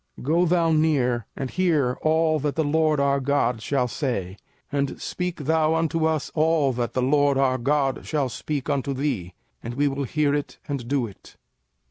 05:005:027 0.17 0.25
Go 0.33 0.45
thou 0.47 0.71
near, 0.71 1.25
and 1.35 1.51
hear 1.51 1.95
all 2.01 2.39
that 2.39 2.55
the 2.55 2.63
LORD 2.63 2.99
our 2.99 3.19
God 3.19 3.61
shall 3.61 3.87
say: 3.87 4.35
and 4.71 4.99
speak 4.99 5.41
thou 5.43 5.75
unto 5.75 6.05
us 6.07 6.31
all 6.33 6.73
that 6.73 6.93
the 6.93 7.03
LORD 7.03 7.37
our 7.37 7.59
God 7.59 8.03
shall 8.03 8.27
speak 8.27 8.67
unto 8.67 8.95
thee; 8.95 9.35
and 9.61 9.75
we 9.75 9.87
will 9.87 10.05
hear 10.05 10.33
it, 10.33 10.57
and 10.67 10.87
do 10.87 11.05
it. 11.05 11.37